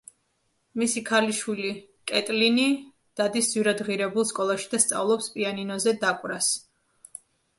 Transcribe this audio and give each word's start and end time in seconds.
მისი 0.83 1.01
ქალიშვილი 1.09 1.73
კეტლინი 2.11 2.63
დადის 3.21 3.51
ძვირადღირებულ 3.51 4.27
სკოლაში 4.31 4.71
და 4.73 4.81
სწავლობს 4.85 5.31
პიანინოზე 5.35 5.93
დაკვრას. 6.05 6.49